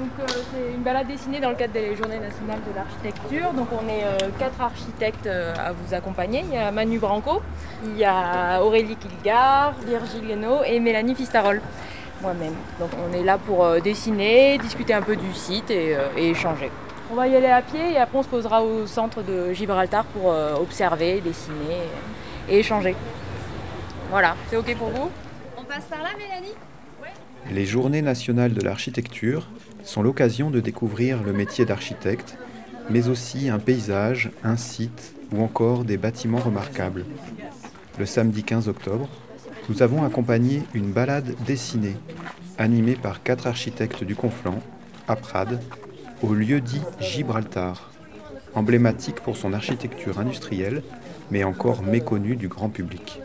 [0.00, 3.52] Donc euh, c'est une balade dessinée dans le cadre des Journées nationales de l'architecture.
[3.52, 6.42] Donc on est euh, quatre architectes euh, à vous accompagner.
[6.48, 7.42] Il y a Manu Branco,
[7.84, 11.60] il y a Aurélie Kilgar, Virgile Guénaud et Mélanie Fistarol,
[12.22, 12.54] moi-même.
[12.78, 16.70] Donc on est là pour dessiner, discuter un peu du site et, et, échanger.
[17.12, 20.04] On va y aller à pied et après on se posera au centre de Gibraltar
[20.06, 21.82] pour observer, dessiner
[22.48, 22.96] et échanger.
[24.10, 25.10] Voilà, c'est ok pour vous?
[25.58, 26.54] On passe par là Mélanie?
[27.50, 29.48] Les Journées nationales de l'architecture
[29.82, 32.36] sont l'occasion de découvrir le métier d'architecte,
[32.88, 37.04] mais aussi un paysage, un site ou encore des bâtiments remarquables.
[37.98, 39.08] Le samedi 15 octobre,
[39.68, 41.96] nous avons accompagné une balade dessinée,
[42.58, 44.60] animée par quatre architectes du Conflent,
[45.06, 45.60] à Prades,
[46.22, 47.90] au lieu dit Gibraltar,
[48.54, 50.82] emblématique pour son architecture industrielle,
[51.30, 53.20] mais encore méconnue du grand public.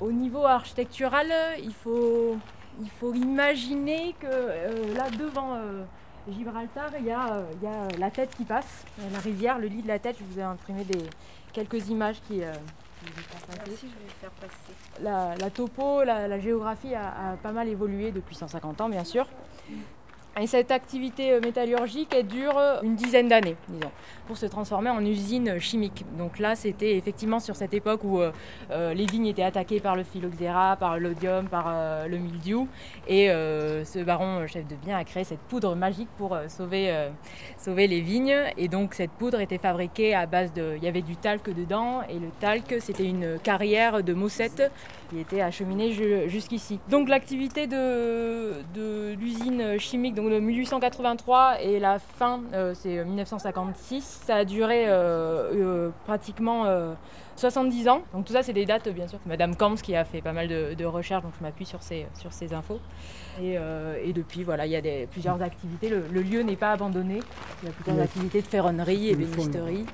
[0.00, 1.26] Au niveau architectural,
[1.62, 2.36] il faut
[2.80, 5.84] il faut imaginer que euh, là devant euh,
[6.28, 7.42] Gibraltar, il y, a,
[7.98, 10.16] la tête qui passe, euh, la rivière, le lit de la tête.
[10.18, 11.02] Je vous ai imprimé des,
[11.52, 12.40] quelques images qui.
[15.02, 19.26] La, topo, la, géographie a, pas mal évolué depuis 150 ans, bien sûr.
[20.40, 23.90] Et cette activité euh, métallurgique, dure euh, une dizaine d'années, disons,
[24.26, 26.04] pour se transformer en usine chimique.
[26.18, 28.32] Donc là, c'était effectivement sur cette époque où euh,
[28.94, 31.72] les vignes étaient attaquées par le phylloxéra, par l'odium, par
[32.08, 32.68] le mildiou.
[33.06, 37.08] Et ce baron chef de bien a créé cette poudre magique pour sauver,
[37.58, 38.36] sauver les vignes.
[38.56, 40.74] Et donc cette poudre était fabriquée à base de...
[40.76, 42.02] Il y avait du talc dedans.
[42.08, 44.70] Et le talc, c'était une carrière de mossettes
[45.10, 45.92] qui était acheminée
[46.28, 46.80] jusqu'ici.
[46.88, 54.20] Donc l'activité de, de l'usine chimique, de 1883 et la fin, euh, c'est 1956.
[54.22, 56.66] Euh, ça a duré euh, pratiquement
[57.36, 58.02] 70 ans.
[58.12, 60.48] Donc tout ça, c'est des dates, bien sûr, Madame Camps qui a fait pas mal
[60.48, 62.80] de, recherches, donc je m'appuie sur ces, sur ces infos.
[63.42, 63.56] Et,
[64.12, 65.88] depuis, voilà, il y a des, plusieurs activités.
[65.88, 67.20] Le, lieu n'est pas abandonné.
[67.62, 69.86] Il y a plusieurs activités de ferronnerie et bénisterie.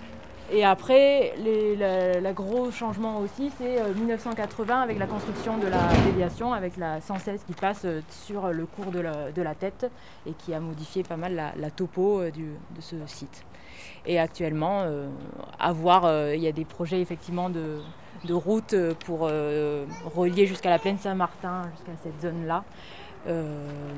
[0.53, 6.53] Et après, le gros changement aussi, c'est 1980 euh, avec la construction de la déviation,
[6.53, 9.91] avec la 116 qui passe euh, sur le cours de la, tête
[10.27, 13.45] et qui a modifié pas mal la, topo euh, de ce site.
[14.07, 14.85] Et actuellement,
[15.59, 17.81] à voir, il y a des projets effectivement de,
[18.31, 18.75] route
[19.05, 22.65] pour relier jusqu'à la plaine Saint-Martin, jusqu'à cette zone-là.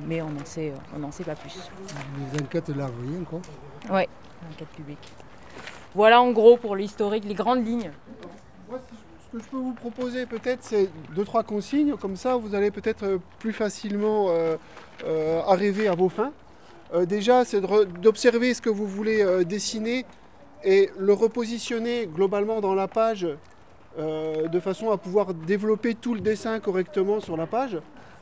[0.06, 0.72] mais on n'en sait,
[1.12, 1.70] sait pas plus.
[2.18, 3.40] Les enquêtes là, rien quoi
[3.90, 4.02] Oui,
[4.50, 5.12] enquêtes publiques.
[5.94, 7.90] Voilà en gros pour l'historique, les grandes lignes.
[8.70, 11.96] ce que je peux vous proposer peut-être, c'est deux, trois consignes.
[11.96, 14.56] Comme ça, vous allez peut-être euh, plus facilement euh,
[15.04, 16.32] euh, arriver à vos fins.
[17.06, 17.60] déjà, c'est
[18.00, 20.04] d'observer ce que vous voulez dessiner
[20.64, 23.26] et le repositionner globalement dans la page
[23.96, 27.78] de façon à pouvoir développer tout le dessin correctement sur la page.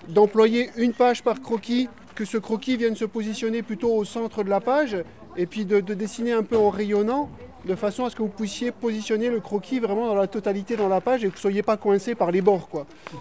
[0.08, 4.50] D'employer une page par croquis, que ce croquis vienne se positionner plutôt au centre de
[4.50, 4.96] la page,
[5.36, 7.28] et puis de dessiner un peu en rayonnant
[7.64, 10.88] de façon à ce que vous puissiez positionner le croquis vraiment dans la totalité dans
[10.88, 12.68] la page et que vous ne soyez pas coincé par les bords.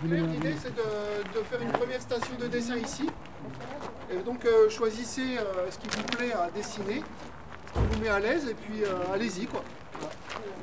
[0.04, 3.10] L'idée c'est de, faire une première station de dessin ici.
[4.12, 7.04] Et donc euh, choisissez euh, ce qui vous plaît à dessiner,
[7.68, 9.46] ce qui vous met à l'aise et puis euh, allez-y.
[9.46, 9.64] quoi.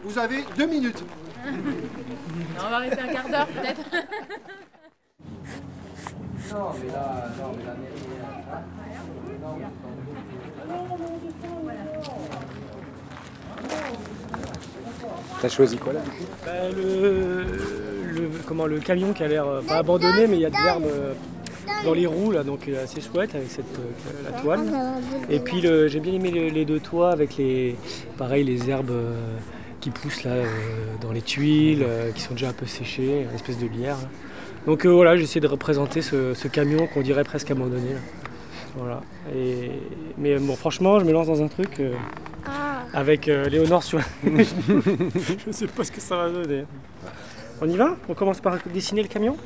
[0.03, 1.05] Vous avez deux minutes.
[1.47, 3.81] on va rester un quart d'heure peut-être.
[6.53, 7.75] non mais là, non mais là,
[15.41, 16.01] T'as choisi quoi là
[16.45, 17.45] bah, le,
[18.47, 20.87] comment, le camion qui a l'air euh, pas abandonné, mais il y a des herbes
[20.87, 21.13] euh,
[21.85, 23.65] dans les roues là, donc euh, assez chouette avec cette
[24.25, 24.61] la toile.
[25.29, 27.77] Et puis j'ai bien aimé les, deux toits avec les
[28.17, 28.93] pareil les herbes
[29.81, 30.37] qui poussent là
[31.01, 33.99] dans les tuiles, qui sont déjà un peu séchées, une espèce de bière.
[34.67, 37.95] Donc voilà, j'ai essayé de représenter ce, camion qu'on dirait presque abandonné.
[38.77, 39.01] Voilà.
[39.35, 39.71] Et,
[40.19, 41.81] mais bon, franchement, je me lance dans un truc
[42.97, 44.01] avec euh, Léonore sur.
[44.25, 46.65] je sais pas ce que ça va donner.
[47.61, 47.95] On y va?
[48.09, 49.37] On commence par dessiner le camion?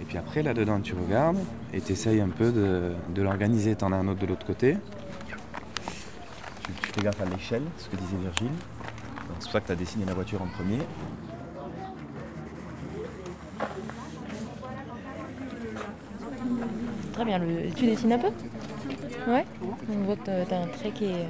[0.00, 1.38] Et puis après, là-dedans, tu regardes
[1.72, 3.76] et tu essayes un peu de, l'organiser.
[3.76, 4.76] T'en as un autre de l'autre côté.
[6.64, 8.58] Tu, fais gaffe à l'échelle, ce que disait Virgile.
[9.38, 10.80] C'est pour ça que tu as dessiné la voiture en premier.
[17.12, 17.40] Très bien.
[17.76, 18.32] Tu dessines un peu?
[19.28, 19.46] Ouais.
[19.88, 21.28] On voit que tu as un trait qui est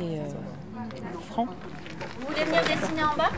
[0.00, 1.46] euh, franc.
[2.20, 3.30] Vous voulez venir dessiner en bas?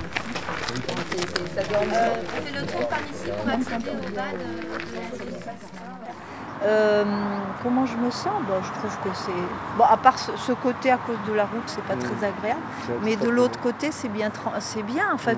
[1.53, 2.15] Euh,
[2.55, 4.23] le tour par ici pour accéder au bas
[6.63, 7.05] euh,
[7.63, 8.35] comment je me sens?
[8.47, 9.79] Bon, Je trouve que c'est.
[9.79, 12.61] Bon, à part ce, côté à cause de la route, c'est pas très agréable.
[13.03, 14.31] Mais de l'autre côté, c'est bien.
[14.59, 15.07] C'est bien.
[15.15, 15.33] Enfin,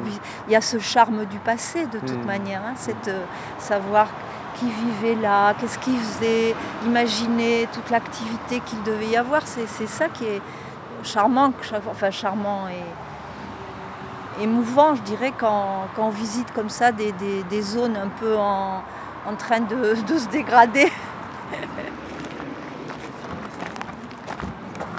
[0.48, 2.62] il y a ce charme du passé de toute manière.
[2.66, 3.10] Hein, cette,
[3.58, 4.08] savoir
[4.56, 6.54] qui vivait là, qu'est-ce qu'il faisait,
[6.84, 9.42] imaginer toute l'activité qu'il devait y avoir.
[9.46, 10.42] C'est ça qui est
[11.02, 11.52] charmant,
[11.90, 18.36] enfin charmant et émouvant, je dirais, quand, on visite comme ça des, zones un peu
[18.36, 18.82] en,
[19.38, 20.90] train de, se dégrader.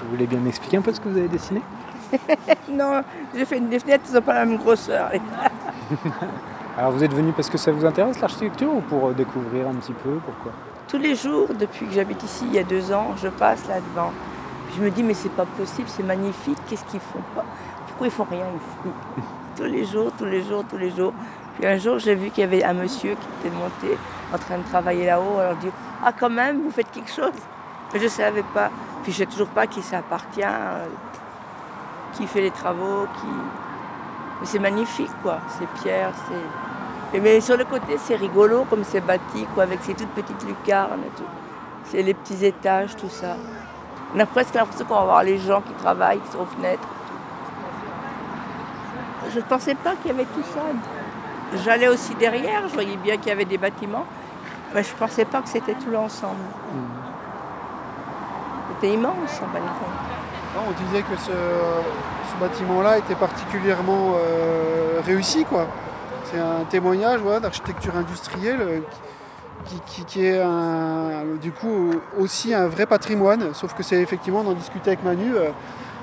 [0.00, 1.62] Vous voulez bien m'expliquer un peu ce que vous avez dessiné?
[2.70, 3.02] Non,
[3.34, 5.10] j'ai fait des fenêtres, elles n'ont pas la même grosseur.
[6.76, 9.74] Alors vous êtes venu parce que ça vous intéresse l'architecture ou pour euh, découvrir un
[9.74, 10.52] petit peu Pourquoi?
[10.88, 14.12] Tous les jours, depuis que j'habite ici, il y a deux ans, je passe là-devant.
[14.76, 17.44] Je me dis mais c'est pas possible, c'est magnifique, qu'est-ce qu'ils font pas?
[17.86, 18.92] Pourquoi ils font rien ici
[19.56, 21.12] Tous les jours, tous les jours, tous les jours.
[21.56, 23.96] Puis un jour j'ai vu qu'il y avait un monsieur qui était monté
[24.32, 25.38] en train de travailler là-haut.
[25.38, 25.72] Alors je dis
[26.02, 27.32] ah quand même vous faites quelque chose.
[27.92, 28.70] Mais je ne savais pas.
[29.04, 30.86] Puis je sais toujours pas qui ça appartient, euh,
[32.14, 33.28] qui fait les travaux, qui.
[34.40, 35.38] Mais c'est magnifique quoi.
[35.56, 37.20] C'est pierre, c'est.
[37.20, 41.04] Mais sur le côté c'est rigolo comme c'est bâti quoi, avec ces toutes petites lucarnes
[41.06, 41.28] et tout.
[41.84, 43.36] C'est les petits étages, tout ça.
[44.14, 46.88] On a presque l'impression qu'on va voir les gens qui travaillent, qui sont aux fenêtres.
[49.32, 50.60] Je ne pensais pas qu'il y avait tout ça.
[51.64, 54.06] J'allais aussi derrière, je voyais bien qu'il y avait des bâtiments,
[54.74, 56.40] mais je ne pensais pas que c'était tout l'ensemble.
[58.68, 61.32] C'était immense en On disait que ce,
[62.40, 65.44] bâtiment-là était particulièrement euh, réussi.
[65.44, 65.66] quoi.
[66.24, 68.98] C'est un témoignage d'architecture industrielle euh, qui,
[70.16, 70.42] est
[71.40, 75.32] du coup aussi un vrai patrimoine, sauf que c'est effectivement d'en discuter avec Manu.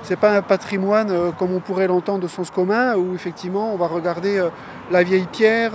[0.02, 3.72] Euh, c'est pas un patrimoine euh, comme on pourrait l'entendre de sens commun, où effectivement
[3.72, 4.48] on va regarder euh,
[4.90, 5.72] la vieille pierre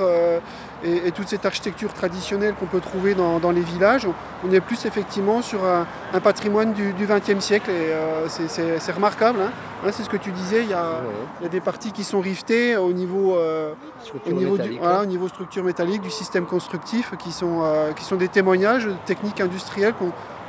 [0.83, 4.07] et, toute cette architecture traditionnelle qu'on peut trouver dans, les villages.
[4.47, 7.93] On est plus effectivement sur un, patrimoine du XXe siècle et
[8.27, 9.39] c'est remarquable.
[9.41, 9.51] Hein.
[9.83, 12.93] Hein, c'est ce que tu disais, il y, a, des parties qui sont rivetées au
[12.93, 17.63] niveau, au niveau, du, au niveau structure métallique, du système constructif, qui sont,
[17.95, 19.95] qui sont des témoignages de techniques industrielles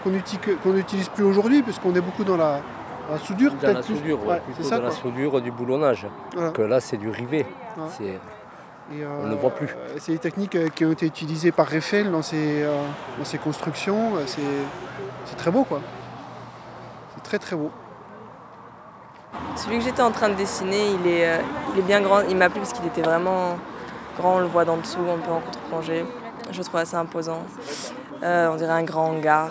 [0.04, 2.60] qu'on n'utilise plus aujourd'hui, puisqu'on est beaucoup dans la,
[3.16, 3.54] soudure.
[3.54, 6.06] Dans la soudure, plutôt dans la soudure du boulonnage.
[6.52, 7.46] Que là, c'est du rivet.
[7.78, 9.68] on ne le voit plus.
[9.68, 12.74] Euh, c'est des techniques euh, qui ont été utilisées par Eiffel dans ses, euh,
[13.18, 14.12] dans ses constructions.
[14.26, 15.80] C'est très beau, quoi.
[17.14, 17.70] C'est très très beau.
[19.56, 21.40] Celui que j'étais en train de dessiner, il est,
[21.74, 22.20] il est bien grand.
[22.28, 23.56] Il m'a plu parce qu'il était vraiment
[24.18, 24.36] grand.
[24.36, 26.04] On le voit d'en dessous, un peu en contre-plongée.
[26.50, 27.42] Je le trouve assez imposant.
[28.22, 29.50] on dirait un grand hangar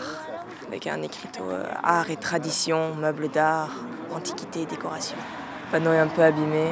[0.68, 1.44] avec un écriteau
[1.84, 3.72] art et tradition, meubles d'art,
[4.14, 5.18] antiquité décoration.
[5.68, 6.72] Le panneau est un peu abîmé.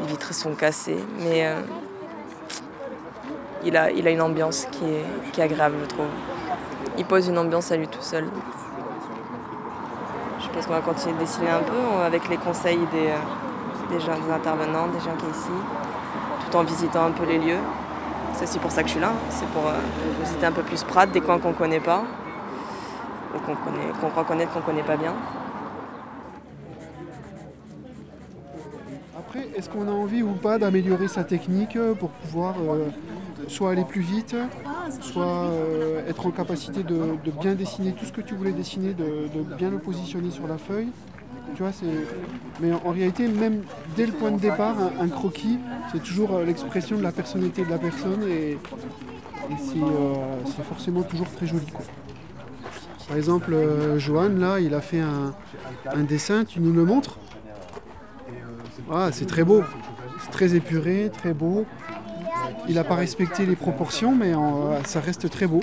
[0.00, 1.60] Les vitres sont cassées, mais euh,
[3.64, 6.06] il, a, il a une ambiance qui est, qui est agréable, je trouve.
[6.96, 8.26] Il pose une ambiance à lui tout seul.
[10.40, 14.32] Je pense qu'on va continuer de dessiner un peu avec les conseils des, euh, des,
[14.32, 17.60] intervenants, des gens qui sont ici, tout en visitant un peu les lieux.
[18.34, 19.72] C'est aussi pour ça que je suis là, c'est pour euh,
[20.22, 22.04] visiter un peu plus Prades, des coins qu'on ne connaît pas,
[23.32, 23.54] qu'on
[24.00, 25.14] qu'on croit connaître qu'on connaît pas bien.
[29.18, 32.86] Après, est-ce qu'on a envie ou pas d'améliorer sa technique pour pouvoir euh,
[33.46, 34.34] soit aller plus vite,
[35.00, 39.28] soit euh, être en capacité de, bien dessiner tout ce que tu voulais dessiner, de,
[39.56, 40.88] bien le positionner sur la feuille?
[41.54, 41.72] Tu vois,
[42.60, 43.62] Mais en, réalité, même
[43.96, 45.58] dès le point de départ, un, croquis,
[45.92, 48.58] c'est toujours euh, l'expression de la personnalité de la personne et,
[49.56, 51.66] c'est forcément toujours très joli.
[53.08, 55.32] Par exemple, euh, Johan, là, il a fait un,
[56.02, 57.18] dessin, tu nous le montres
[58.92, 59.64] ah, C'est très beau,
[60.22, 61.64] c'est très épuré, très beau.
[62.68, 64.32] Il n'a pas respecté les proportions, mais
[64.84, 65.60] ça reste très beau.